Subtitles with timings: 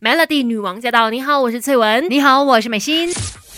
[0.00, 1.08] Melody 女王驾到！
[1.10, 2.06] 你好，我是翠文。
[2.10, 3.08] 你好，我是美心。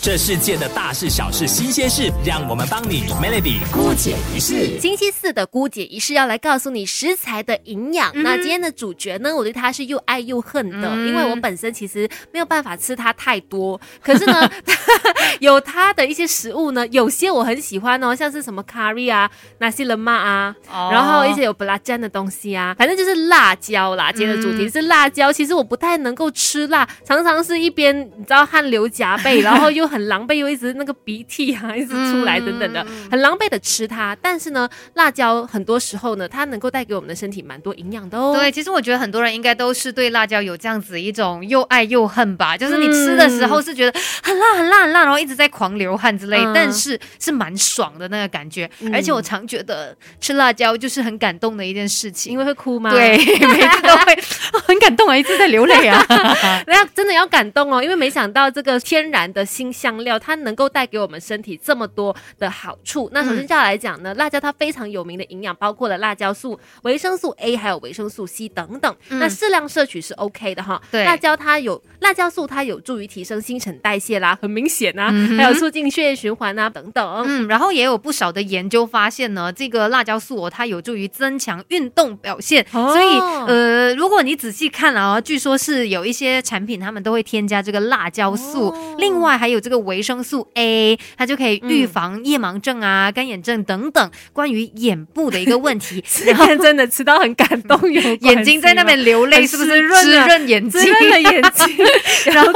[0.07, 4.79] 这世界的大事小事新鲜事，让我们帮你 Melody 姑姐一世。
[4.79, 8.09] 星期四的姑姐一式要来告诉你食材的营养。
[8.23, 13.77] 那今天的主角呢，我对他是又爱又恨的，因为我本身其实没有办法吃它太多。
[14.01, 14.49] 可是呢，
[15.41, 20.55] 有它的一些食物呢，有些我很喜欢哦，像是什么 curry 啊、那些人嘛啊，
[20.89, 24.09] 然后一些有布拉酱的东西啊，反正就是辣椒啦。
[24.13, 29.85] 今天的主题是辣椒，其实我不太能够吃辣，常常是一边你知道汗流浃背， 然后又。
[29.96, 34.15] 很狼狈，又一直那个鼻涕啊，一直出来等等的，很狼狈的吃它。
[34.21, 38.33] 但是呢，辣椒很多时候呢，它能够带给我们的身体蛮多营养的哦。
[38.35, 42.57] 对，其实我觉得很多人应该都是对辣椒有这样子一种又爱又恨吧。
[42.57, 48.69] 就是你吃的时候是觉得很辣很辣很辣，然后一直在狂流汗之类，但是是蛮爽的那个感觉。
[48.91, 52.91] 而且我常觉得吃辣椒就是很感动的一件事情，因为会哭吗？
[52.91, 54.17] 对， 每次都会
[54.67, 56.03] 很感动啊，一直在流泪啊。
[56.67, 59.71] 要真的要感动哦，因为没想到这个天然的新。
[59.77, 63.09] 香料它能够带给我们身体这么多的好处。
[63.13, 68.95] 那首先就要来讲呢，辣椒它非常有名的营养包括了辣椒素、维生素 A 还有维生素 C 等等。
[69.09, 70.81] 那适量摄取是 OK 的哈。
[70.89, 77.23] 对，辣椒它有辣椒素，它有助于提升新陈代谢啦，很明显啊，还有促进血液循环啊等等。
[77.27, 82.65] 嗯，然后也有不少的研究发现呢，这个辣椒素哦它有助于增强运动表现。
[82.71, 89.57] 所以呃，如果你仔细看啊，据说是有一些产品他们都会添加这个辣椒素，另外还有。
[89.67, 96.01] 这个维生素 A，它就可以预防夜盲症啊、干眼症等等关于眼部的一个问题。
[96.25, 100.81] 然后真的吃到很感动，有 眼睛在那边流泪，是不是滋润眼睛？
[100.81, 101.85] 滋润眼睛。
[102.31, 102.53] 然后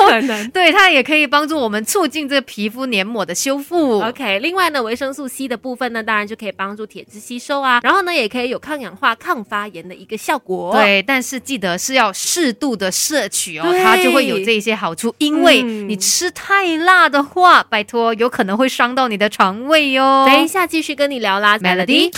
[0.53, 3.99] 对它也可以帮助我们促进这个皮肤黏膜的修复。
[3.99, 7.81] OK，另外呢，维生素 C 的部分呢，当然就可以帮助铁质吸收啊。
[7.83, 10.71] 然后呢，也可以有抗氧化、抗发炎的一个效果。
[10.71, 15.13] 对，但是记得是要适度的摄取哦，它就会有这些好处。
[15.17, 17.00] 因为你吃太辣。
[17.09, 20.25] 的话，拜托，有可能会伤到你的肠胃哟。
[20.25, 22.11] 等一下继续跟你聊啦，Melody。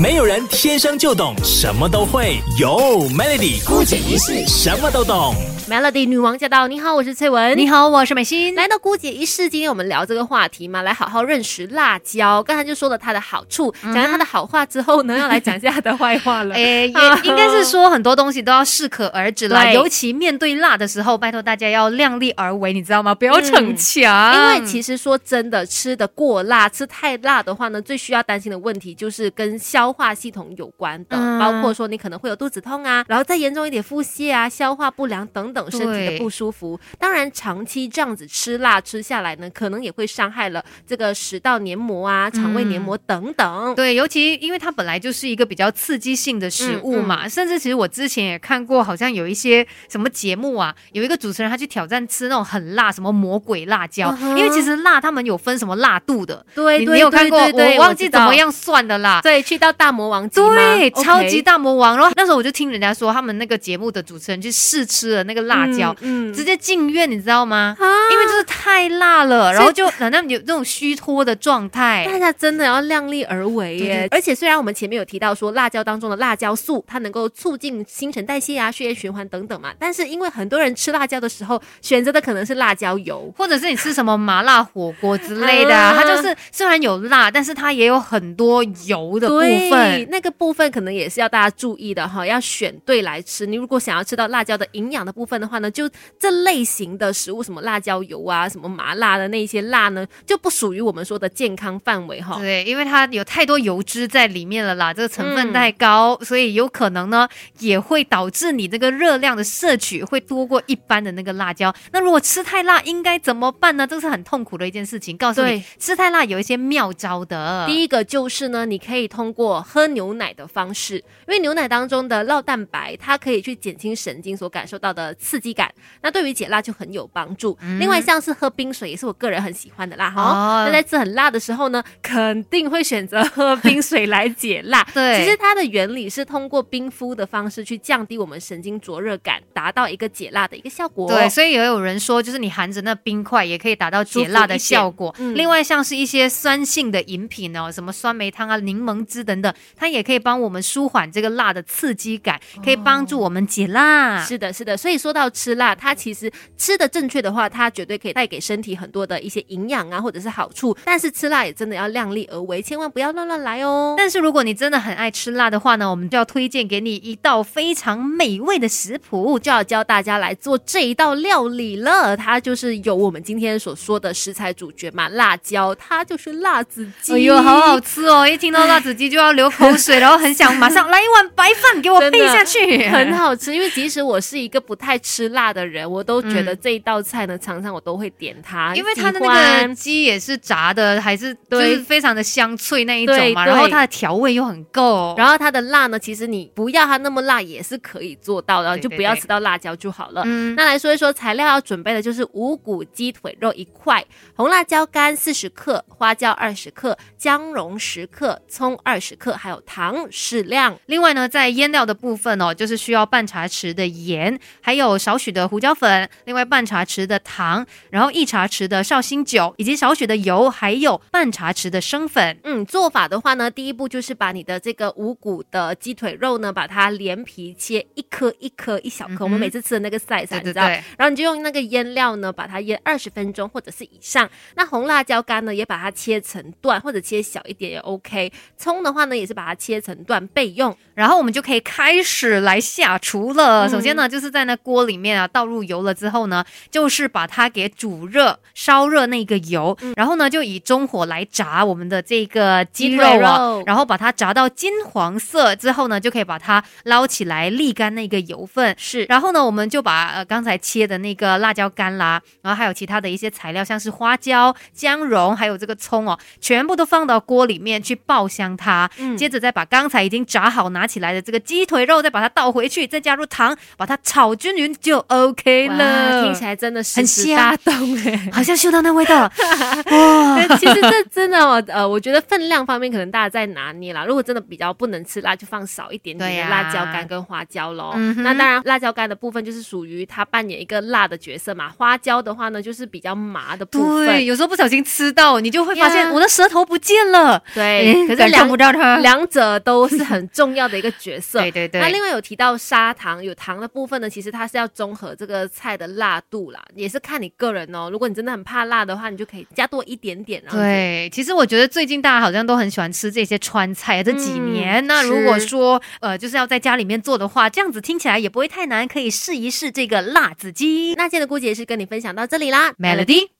[0.00, 2.40] 没有人天生就懂，什么都会。
[2.58, 5.34] 有 Melody 姑姐一世，什么都懂。
[5.68, 6.66] Melody 女王驾到！
[6.66, 7.54] 你好，我是翠文。
[7.58, 8.54] 你好，我是美心。
[8.54, 12.42] 来到姑姐一世，今天我们聊这个话题嘛，来好好认识辣椒。
[12.42, 16.54] 刚才就说了它的好处，讲完它的好话之后呢，要来讲一下它的坏话了。
[16.56, 16.88] 哎，也
[17.24, 19.70] 应该是说很多东西都要适可而止啦。
[19.70, 23.14] 尤其面对辣的时候，拜托大家要量力而为，你知道吗？
[23.14, 24.34] 不要逞强。
[24.34, 36.48] 因为其实说真的，吃的过辣，吃太辣的话呢，最需要担心的问题就是跟消化系统有关的，包括说你可能会有肚子痛啊，然后再严重一点腹泻啊、消化不良等等身体的不舒。
[36.50, 43.74] 服，当然长期这样子吃辣吃下来呢，可能也会伤害了这个食道黏膜啊、肠胃黏膜等等。
[43.74, 56.44] 对，尤其因为它本来就是一个比较刺激性的食物嘛，甚至其实我之前也看过，好像有一些什么节目啊，有一个主持人他去挑战吃那种很辣，什么魔鬼辣椒，因为其实辣他们有分什么辣度的。
[56.54, 57.38] 对，你有看过？
[57.38, 59.20] 我忘记怎么样算的啦。
[59.22, 61.96] 对，去到大魔王对，超级大魔王。
[61.96, 66.32] 然后那时候我就听人家说，他们那个节目的主持人去试吃了那个辣椒，嗯。
[66.32, 67.74] 直接进院，你知道吗？
[67.80, 72.06] 啊，因为就是太辣了，然后就好像有这种虚脱的状态。
[72.06, 74.08] 大家真的要量力而为耶！
[74.10, 89.38] 而且虽然我们前面有提到说辣椒当中的辣椒素，它能够促进新陈代谢啊、血液循环等等嘛，但是因为很多人吃辣椒的时候选择的可能是辣椒油，或者是你吃什么麻辣火锅之类的，它就是虽然有辣，但是它也有很多油的部
[89.70, 90.06] 分。
[90.10, 93.46] 那个部分可能也是要大家注意的哈，要选对来吃。
[93.46, 95.88] 你如果想要吃到辣椒的营养的部分的话呢，就
[96.18, 102.36] 这类型的食物，什么辣椒油啊，什么麻辣的那些辣呢，就不属于我们说的健康范围哈。
[102.38, 107.28] 对，因为它有太多油脂在里面了啦，这个成分太高，所以有可能呢，
[107.60, 111.72] 也会导致你这个热量的摄取会多过一般的那个辣椒。
[111.92, 113.86] 那如果吃太辣，应该怎么办呢？
[113.86, 115.16] 这是很痛苦的一件事情。
[115.16, 117.66] 告诉你，吃太辣有一些妙招的。
[117.66, 125.70] 第一个就是呢，你可以通过喝牛奶的方式，因为牛奶当中的酪蛋白，它可以去减轻神经所感受到的刺激感。
[126.00, 127.58] 那对于解辣就很有帮助。
[127.78, 130.64] 另外，像是喝冰水也是我个人很喜欢的啦哈。
[130.64, 134.82] 那在吃很辣的时候呢，肯定会选择喝冰水来解辣。
[134.94, 141.08] 对，其实它的原理是通过冰敷的方式去降低我们神经灼热感，达到一个解辣的一个效果。
[141.08, 145.14] 对，所以也有人说，就是你含着那冰块也可以达到解辣的效果。
[145.34, 154.22] 另外，像是一些酸性的饮品哦，什么酸梅汤啊、柠檬汁等等，它也可以帮我们舒缓这个辣的刺激感，可以帮助我们解辣。
[154.22, 154.76] 是的，是的。
[154.76, 160.76] 所以说到吃辣，它其实吃的正确的话，它绝对可以带给身体很多的一些营养啊，或者是好处。
[160.84, 163.94] 但是吃辣也真的要量力而为，千万不要乱乱来哦。
[163.96, 172.14] 但是如果你真的很爱吃辣的话呢，我们就要推荐给你一道非常美味的食谱，就要教大家来做这一道料理了。
[172.14, 177.14] 它就是有我们今天所说的食材主角嘛，辣椒，它就是辣子鸡。
[177.14, 178.28] 哎呦，好好 吃哦！
[178.28, 183.54] 一听到辣子鸡就要流口水， 然后很想马上来一碗白饭给我配下去，很好吃。
[183.54, 193.46] 因为即使我是一个不太吃辣的人，我都觉得这一道菜呢，常常我都会点它，因为它的那个鸡也是炸的，还是就是非常的香脆那一种嘛。
[193.46, 200.24] 然后它的调味又很够，然后它的辣呢，其实你不要它那么辣也是可以做到的，就不要吃到辣椒就好了。
[200.56, 204.04] 那来说一说材料要准备的就是五谷鸡腿肉一块，
[204.34, 210.78] 红辣椒干四十克，花椒二十克，姜蓉十克，葱二十克，还有糖适量。
[210.86, 222.38] 另外呢，在腌料的部分哦，就是需要半茶匙的盐，还有少许的胡椒粉，另外半茶匙的糖，然后一茶匙的绍兴酒，以及少许的油，还有半茶匙的生粉。
[222.44, 230.62] 嗯，做法的话呢，第一步就是把你的这个五谷的鸡腿肉呢，把它连皮切一颗一颗一小颗，我们每次吃的那个 size，你知道？
[230.68, 234.30] 然后你就用那个腌料呢，把它腌二十分钟或者是以上。
[234.54, 238.32] 那红辣椒干呢，也把它切成段或者切小一点也 OK。
[238.56, 240.76] 葱的话呢，也是把它切成段备用。
[240.94, 243.68] 然后我们就可以开始来下厨了。
[243.68, 249.76] 首先呢，就是在那锅里面啊倒入油了之后呢，就是把它给煮热、烧热那个油。
[249.96, 258.74] 然后呢，就以中火来炸我们的这个鸡肉啊，然后把它炸到金黄色之后呢，就可以把它捞起来沥干那个油分。
[258.78, 259.04] 是。
[259.04, 268.90] 然后呢，我们就把呃刚才切的那个辣椒干啦，然后还有其他的一些材料，像是花椒、姜蓉，还有这个葱哦，全部都放到锅里面去爆香它。
[268.98, 269.16] 嗯。
[269.16, 276.24] 接着再把刚才已经炸好拿起来的这个鸡腿肉，再把它倒回去，再加入糖，把它炒均匀就 OK 了。
[276.24, 279.32] 听起来真的是很香，大动哎， 好像嗅到那味道了。
[279.90, 281.38] 哇，其实这真的，
[281.68, 284.04] 呃，我觉得分量方面可能大家在拿捏啦。
[284.04, 287.94] 如果真的比较不能吃辣，就放少一点点的辣椒干跟花椒喽。
[288.18, 291.68] 那当然，辣椒干的部分就是属于它扮演一个辣的角色嘛。
[291.68, 294.06] 花椒的话呢，就是比较麻的部分。
[294.06, 297.42] 对，有时候不小心吃到，你就会发现我的舌头不见了。
[297.54, 301.38] 对，可是两不到它，两者都是很重要的一个角色。
[301.42, 301.80] 对对对。
[301.80, 307.88] 那另外有提到砂糖，有糖的部分呢，其实它是要综合这个菜的辣度啦，也是看你个人哦。
[307.90, 310.42] 如果你真的很怕辣的话，你就可以加多一点点。
[310.50, 314.86] 对，其实我觉得最近大家好像都很喜欢吃这些川菜，这几年。
[314.86, 320.94] 那如果说呃，就是要在家里面做的话，这样子听起来也不会太难，可以试一试这个辣子鸡。
[320.94, 323.37] 那今天的姑姐是跟你分享到这里啦，Melody。